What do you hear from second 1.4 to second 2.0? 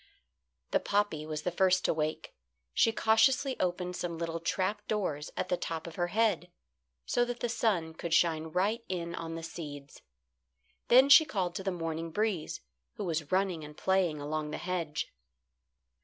the first to